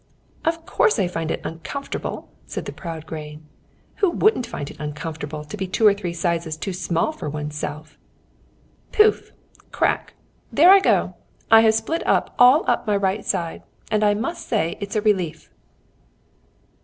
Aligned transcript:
"Of 0.43 0.65
course 0.65 0.97
I 0.97 1.07
find 1.07 1.29
it 1.29 1.41
uncomfortable," 1.45 2.27
said 2.47 2.65
the 2.65 2.71
proud 2.71 3.05
grain. 3.05 3.43
"Who 3.97 4.09
wouldn't 4.09 4.47
find 4.47 4.71
it 4.71 4.79
uncomfortable, 4.79 5.43
to 5.45 5.55
be 5.55 5.67
two 5.67 5.85
or 5.85 5.93
three 5.93 6.11
sizes 6.11 6.57
too 6.57 6.73
small 6.73 7.11
for 7.11 7.29
one's 7.29 7.53
self! 7.55 7.99
Pouf! 8.91 9.31
Crack! 9.71 10.15
There 10.51 10.71
I 10.71 10.79
go! 10.79 11.17
I 11.51 11.61
have 11.61 11.75
split 11.75 12.01
up 12.07 12.33
all 12.39 12.63
up 12.67 12.87
my 12.87 12.97
right 12.97 13.23
side, 13.23 13.61
and 13.91 14.03
I 14.03 14.15
must 14.15 14.47
say 14.47 14.75
it's 14.81 14.95
a 14.95 15.01
relief." 15.03 15.51